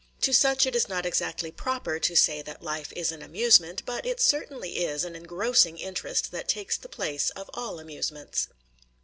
To 0.21 0.33
such 0.33 0.65
it 0.65 0.75
is 0.75 0.89
not 0.89 1.05
exactly 1.05 1.51
proper 1.51 1.99
to 1.99 2.15
say 2.15 2.41
that 2.41 2.63
life 2.63 2.91
is 2.95 3.11
an 3.11 3.21
amusement, 3.21 3.83
but 3.85 4.03
it 4.03 4.19
certainly 4.19 4.77
is 4.83 5.03
an 5.05 5.15
engrossing 5.15 5.77
interest 5.77 6.31
that 6.31 6.47
takes 6.47 6.75
the 6.75 6.89
place 6.89 7.29
of 7.35 7.51
all 7.53 7.79
amusements. 7.79 8.47